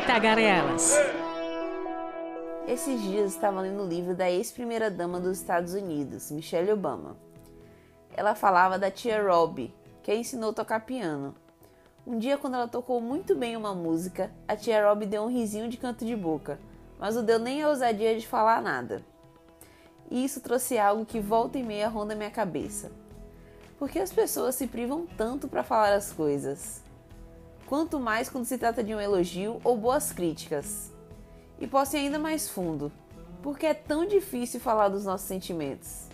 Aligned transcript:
tagarelas. 0.00 0.94
Esses 2.66 3.00
dias 3.02 3.32
estava 3.32 3.60
lendo 3.60 3.82
o 3.82 3.86
livro 3.86 4.14
da 4.14 4.30
ex-primeira-dama 4.30 5.20
dos 5.20 5.38
Estados 5.38 5.74
Unidos, 5.74 6.30
Michelle 6.30 6.72
Obama. 6.72 7.16
Ela 8.16 8.34
falava 8.34 8.78
da 8.78 8.90
tia 8.90 9.22
Robbie, 9.22 9.74
que 10.02 10.10
a 10.10 10.14
ensinou 10.14 10.50
a 10.50 10.54
tocar 10.54 10.80
piano. 10.80 11.34
Um 12.06 12.18
dia, 12.18 12.36
quando 12.36 12.54
ela 12.54 12.68
tocou 12.68 13.00
muito 13.00 13.34
bem 13.34 13.56
uma 13.56 13.74
música, 13.74 14.30
a 14.48 14.56
tia 14.56 14.86
Robbie 14.86 15.06
deu 15.06 15.22
um 15.22 15.32
risinho 15.32 15.68
de 15.68 15.76
canto 15.76 16.04
de 16.04 16.16
boca, 16.16 16.58
mas 16.98 17.14
não 17.14 17.24
deu 17.24 17.38
nem 17.38 17.62
a 17.62 17.68
ousadia 17.68 18.18
de 18.18 18.26
falar 18.26 18.60
nada. 18.60 19.02
E 20.10 20.24
isso 20.24 20.40
trouxe 20.40 20.78
algo 20.78 21.06
que 21.06 21.20
volta 21.20 21.58
e 21.58 21.62
meia 21.62 21.88
ronda 21.88 22.14
minha 22.14 22.30
cabeça. 22.30 22.90
Por 23.78 23.88
que 23.88 23.98
as 23.98 24.12
pessoas 24.12 24.54
se 24.54 24.66
privam 24.66 25.06
tanto 25.16 25.48
para 25.48 25.62
falar 25.62 25.92
as 25.92 26.12
coisas? 26.12 26.83
Quanto 27.66 27.98
mais 27.98 28.28
quando 28.28 28.44
se 28.44 28.58
trata 28.58 28.84
de 28.84 28.94
um 28.94 29.00
elogio 29.00 29.60
ou 29.64 29.76
boas 29.76 30.12
críticas. 30.12 30.92
E 31.58 31.66
posso 31.66 31.96
ir 31.96 32.00
ainda 32.00 32.18
mais 32.18 32.48
fundo. 32.48 32.92
Por 33.42 33.58
que 33.58 33.66
é 33.66 33.74
tão 33.74 34.06
difícil 34.06 34.60
falar 34.60 34.88
dos 34.88 35.04
nossos 35.04 35.26
sentimentos? 35.26 36.08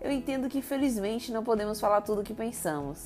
Eu 0.00 0.10
entendo 0.10 0.48
que 0.48 0.58
infelizmente 0.58 1.32
não 1.32 1.44
podemos 1.44 1.80
falar 1.80 2.00
tudo 2.00 2.20
o 2.20 2.24
que 2.24 2.34
pensamos. 2.34 3.04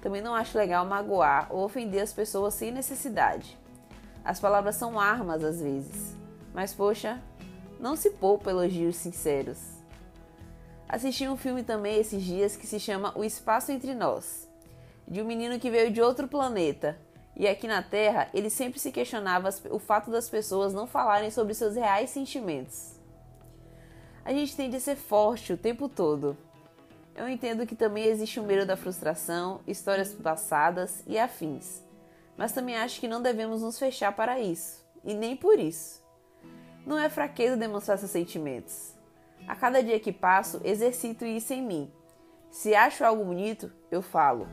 Também 0.00 0.20
não 0.20 0.34
acho 0.34 0.58
legal 0.58 0.84
magoar 0.84 1.48
ou 1.50 1.64
ofender 1.64 2.02
as 2.02 2.12
pessoas 2.12 2.54
sem 2.54 2.70
necessidade. 2.70 3.58
As 4.24 4.38
palavras 4.38 4.76
são 4.76 4.98
armas 4.98 5.42
às 5.42 5.60
vezes. 5.60 6.14
Mas 6.52 6.72
poxa, 6.72 7.20
não 7.80 7.96
se 7.96 8.10
poupa 8.10 8.50
elogios 8.50 8.96
sinceros. 8.96 9.58
Assisti 10.88 11.26
um 11.26 11.36
filme 11.36 11.62
também 11.62 11.98
esses 11.98 12.22
dias 12.22 12.56
que 12.56 12.66
se 12.66 12.78
chama 12.78 13.12
O 13.16 13.24
Espaço 13.24 13.72
Entre 13.72 13.94
Nós, 13.94 14.48
de 15.06 15.20
um 15.20 15.24
menino 15.24 15.58
que 15.58 15.70
veio 15.70 15.90
de 15.90 16.00
outro 16.00 16.26
planeta 16.28 16.98
e 17.36 17.48
aqui 17.48 17.66
na 17.66 17.82
Terra 17.82 18.28
ele 18.32 18.48
sempre 18.48 18.78
se 18.78 18.92
questionava 18.92 19.48
o 19.70 19.78
fato 19.78 20.10
das 20.10 20.28
pessoas 20.28 20.72
não 20.72 20.86
falarem 20.86 21.30
sobre 21.30 21.54
seus 21.54 21.74
reais 21.74 22.10
sentimentos. 22.10 23.00
A 24.24 24.32
gente 24.32 24.56
tende 24.56 24.76
a 24.76 24.80
ser 24.80 24.96
forte 24.96 25.52
o 25.52 25.58
tempo 25.58 25.88
todo. 25.88 26.36
Eu 27.14 27.28
entendo 27.28 27.66
que 27.66 27.76
também 27.76 28.04
existe 28.04 28.40
o 28.40 28.42
medo 28.42 28.66
da 28.66 28.76
frustração, 28.76 29.60
histórias 29.66 30.12
passadas 30.12 31.02
e 31.06 31.18
afins, 31.18 31.82
mas 32.36 32.52
também 32.52 32.76
acho 32.76 33.00
que 33.00 33.08
não 33.08 33.22
devemos 33.22 33.62
nos 33.62 33.78
fechar 33.78 34.14
para 34.16 34.40
isso, 34.40 34.84
e 35.04 35.14
nem 35.14 35.36
por 35.36 35.58
isso. 35.58 36.02
Não 36.84 36.98
é 36.98 37.08
fraqueza 37.08 37.56
demonstrar 37.56 37.98
seus 37.98 38.10
sentimentos. 38.10 38.94
A 39.46 39.54
cada 39.54 39.82
dia 39.82 40.00
que 40.00 40.12
passo, 40.12 40.60
exercito 40.64 41.24
isso 41.24 41.52
em 41.52 41.62
mim. 41.62 41.92
Se 42.50 42.74
acho 42.74 43.04
algo 43.04 43.24
bonito, 43.24 43.70
eu 43.90 44.02
falo. 44.02 44.48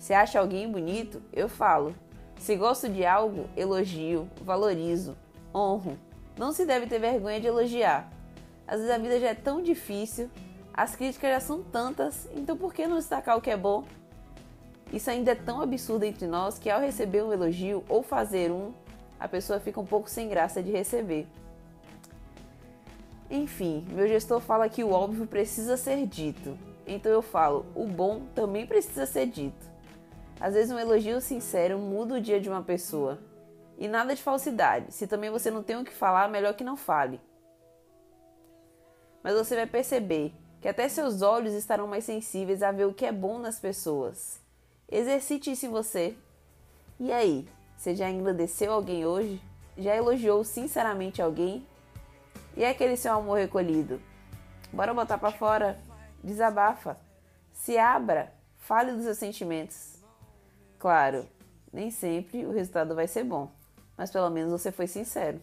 Se 0.00 0.14
acho 0.14 0.38
alguém 0.38 0.66
bonito, 0.66 1.22
eu 1.30 1.46
falo. 1.46 1.94
Se 2.38 2.56
gosto 2.56 2.88
de 2.88 3.04
algo, 3.04 3.50
elogio, 3.54 4.26
valorizo, 4.40 5.14
honro. 5.54 5.98
Não 6.38 6.52
se 6.52 6.64
deve 6.64 6.86
ter 6.86 6.98
vergonha 6.98 7.38
de 7.38 7.46
elogiar. 7.46 8.10
Às 8.66 8.78
vezes 8.80 8.90
a 8.90 8.96
vida 8.96 9.20
já 9.20 9.28
é 9.28 9.34
tão 9.34 9.62
difícil, 9.62 10.30
as 10.72 10.96
críticas 10.96 11.30
já 11.32 11.40
são 11.40 11.62
tantas, 11.62 12.26
então 12.34 12.56
por 12.56 12.72
que 12.72 12.86
não 12.86 12.96
destacar 12.96 13.36
o 13.36 13.42
que 13.42 13.50
é 13.50 13.58
bom? 13.58 13.84
Isso 14.90 15.10
ainda 15.10 15.32
é 15.32 15.34
tão 15.34 15.60
absurdo 15.60 16.04
entre 16.04 16.26
nós 16.26 16.58
que 16.58 16.70
ao 16.70 16.80
receber 16.80 17.22
um 17.22 17.30
elogio 17.30 17.84
ou 17.86 18.02
fazer 18.02 18.50
um, 18.50 18.72
a 19.18 19.28
pessoa 19.28 19.60
fica 19.60 19.78
um 19.78 19.86
pouco 19.86 20.08
sem 20.08 20.30
graça 20.30 20.62
de 20.62 20.72
receber. 20.72 21.26
Enfim, 23.30 23.86
meu 23.90 24.08
gestor 24.08 24.40
fala 24.40 24.66
que 24.66 24.82
o 24.82 24.92
óbvio 24.92 25.26
precisa 25.26 25.76
ser 25.76 26.06
dito. 26.06 26.56
Então 26.86 27.12
eu 27.12 27.20
falo, 27.20 27.66
o 27.74 27.86
bom 27.86 28.22
também 28.34 28.66
precisa 28.66 29.04
ser 29.04 29.26
dito. 29.26 29.70
Às 30.40 30.54
vezes 30.54 30.72
um 30.72 30.78
elogio 30.78 31.20
sincero 31.20 31.78
muda 31.78 32.14
o 32.14 32.20
dia 32.20 32.40
de 32.40 32.48
uma 32.48 32.62
pessoa. 32.62 33.18
E 33.76 33.86
nada 33.86 34.14
de 34.14 34.22
falsidade. 34.22 34.92
Se 34.92 35.06
também 35.06 35.30
você 35.30 35.50
não 35.50 35.62
tem 35.62 35.76
o 35.76 35.84
que 35.84 35.92
falar, 35.92 36.28
melhor 36.28 36.54
que 36.54 36.64
não 36.64 36.78
fale. 36.78 37.20
Mas 39.22 39.34
você 39.34 39.54
vai 39.54 39.66
perceber 39.66 40.32
que 40.60 40.68
até 40.68 40.88
seus 40.88 41.20
olhos 41.20 41.52
estarão 41.52 41.86
mais 41.86 42.04
sensíveis 42.04 42.62
a 42.62 42.72
ver 42.72 42.86
o 42.86 42.94
que 42.94 43.04
é 43.04 43.12
bom 43.12 43.38
nas 43.38 43.58
pessoas. 43.58 44.40
Exercite 44.90 45.52
isso 45.52 45.66
em 45.66 45.70
você. 45.70 46.16
E 46.98 47.12
aí, 47.12 47.46
você 47.76 47.94
já 47.94 48.08
agradeceu 48.08 48.72
alguém 48.72 49.04
hoje? 49.04 49.40
Já 49.76 49.94
elogiou 49.94 50.42
sinceramente 50.42 51.20
alguém? 51.20 51.66
E 52.56 52.64
aquele 52.64 52.96
seu 52.96 53.12
amor 53.12 53.38
recolhido? 53.38 54.00
Bora 54.72 54.92
botar 54.94 55.18
para 55.18 55.32
fora? 55.32 55.78
Desabafa. 56.24 56.98
Se 57.52 57.78
abra. 57.78 58.32
Fale 58.58 58.92
dos 58.92 59.04
seus 59.04 59.18
sentimentos. 59.18 59.99
Claro, 60.80 61.28
nem 61.70 61.90
sempre 61.90 62.46
o 62.46 62.50
resultado 62.50 62.94
vai 62.94 63.06
ser 63.06 63.22
bom, 63.22 63.52
mas 63.98 64.10
pelo 64.10 64.30
menos 64.30 64.50
você 64.50 64.72
foi 64.72 64.86
sincero. 64.86 65.38